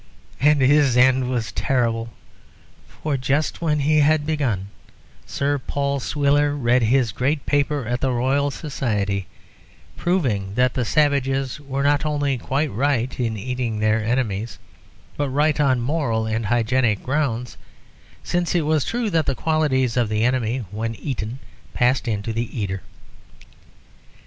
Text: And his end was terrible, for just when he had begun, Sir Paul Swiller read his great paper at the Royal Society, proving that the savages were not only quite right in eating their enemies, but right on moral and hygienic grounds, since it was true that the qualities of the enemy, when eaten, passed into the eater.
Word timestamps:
And 0.39 0.61
his 0.63 0.97
end 0.97 1.29
was 1.29 1.51
terrible, 1.51 2.09
for 2.87 3.17
just 3.17 3.61
when 3.61 3.81
he 3.81 3.99
had 3.99 4.25
begun, 4.25 4.69
Sir 5.27 5.59
Paul 5.59 5.99
Swiller 5.99 6.55
read 6.55 6.81
his 6.81 7.11
great 7.11 7.45
paper 7.45 7.85
at 7.85 8.01
the 8.01 8.11
Royal 8.11 8.49
Society, 8.49 9.27
proving 9.97 10.55
that 10.55 10.73
the 10.73 10.85
savages 10.85 11.59
were 11.59 11.83
not 11.83 12.03
only 12.03 12.39
quite 12.39 12.71
right 12.71 13.19
in 13.19 13.37
eating 13.37 13.77
their 13.79 14.03
enemies, 14.03 14.57
but 15.17 15.29
right 15.29 15.59
on 15.59 15.79
moral 15.79 16.25
and 16.25 16.47
hygienic 16.47 17.03
grounds, 17.03 17.55
since 18.23 18.55
it 18.55 18.65
was 18.65 18.83
true 18.83 19.11
that 19.11 19.27
the 19.27 19.35
qualities 19.35 19.97
of 19.97 20.09
the 20.09 20.23
enemy, 20.25 20.65
when 20.71 20.95
eaten, 20.95 21.37
passed 21.75 22.07
into 22.07 22.33
the 22.33 22.59
eater. 22.59 22.81